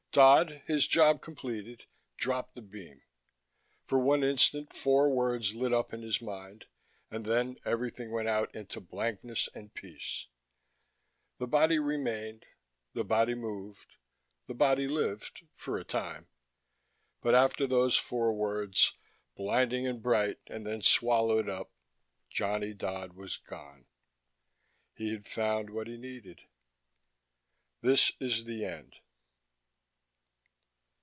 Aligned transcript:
Dodd, 0.13 0.61
his 0.67 0.87
job 0.87 1.21
completed, 1.21 1.85
dropped 2.17 2.55
the 2.55 2.61
beam. 2.61 3.01
For 3.87 3.97
one 3.97 4.25
instant 4.25 4.73
four 4.73 5.09
words 5.09 5.55
lit 5.55 5.71
up 5.71 5.93
in 5.93 6.01
his 6.01 6.21
mind, 6.21 6.65
and 7.09 7.25
then 7.25 7.55
everything 7.63 8.11
went 8.11 8.27
out 8.27 8.53
into 8.53 8.81
blankness 8.81 9.47
and 9.55 9.73
peace. 9.73 10.27
The 11.37 11.47
body 11.47 11.79
remained, 11.79 12.45
the 12.93 13.05
body 13.05 13.35
moved, 13.35 13.95
the 14.47 14.53
body 14.53 14.85
lived, 14.85 15.43
for 15.55 15.77
a 15.77 15.85
time. 15.85 16.27
But 17.21 17.33
after 17.33 17.65
those 17.65 17.95
four 17.95 18.33
words, 18.33 18.91
blinding 19.37 19.87
and 19.87 20.03
bright 20.03 20.39
and 20.47 20.67
then 20.67 20.81
swallowed 20.81 21.47
up, 21.47 21.71
Johnny 22.29 22.73
Dodd 22.73 23.13
was 23.13 23.37
gone. 23.37 23.85
He 24.93 25.11
had 25.13 25.25
found 25.25 25.69
what 25.69 25.87
he 25.87 25.95
needed. 25.95 26.41
_This 27.81 28.11
is 28.19 28.43
the 28.43 28.65
end. 28.65 28.97